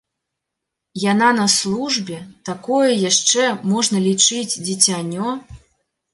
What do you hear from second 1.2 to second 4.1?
на службе, такое яшчэ, можна